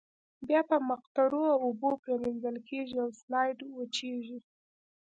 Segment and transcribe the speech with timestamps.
[0.47, 4.39] بیا په مقطرو اوبو پریمنځل کیږي او سلایډ وچیږي.